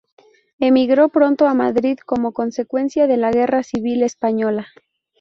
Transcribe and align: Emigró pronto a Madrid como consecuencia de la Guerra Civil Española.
Emigró 0.57 1.09
pronto 1.09 1.45
a 1.45 1.53
Madrid 1.53 1.99
como 2.03 2.31
consecuencia 2.31 3.05
de 3.05 3.17
la 3.17 3.29
Guerra 3.31 3.61
Civil 3.61 4.01
Española. 4.01 4.65